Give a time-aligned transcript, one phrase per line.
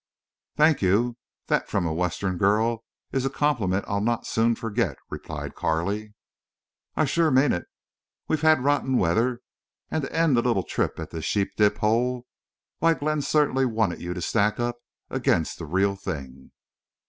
[0.55, 1.15] "Thank you.
[1.45, 6.15] That from a Western girl is a compliment I'll not soon forget," replied Carley.
[6.95, 7.65] "I shore mean it.
[8.27, 9.41] We've had rotten weather.
[9.91, 12.25] And to end the little trip at this sheep dip hole!
[12.79, 14.77] Why, Glenn certainly wanted you to stack up
[15.11, 16.51] against the real thing!"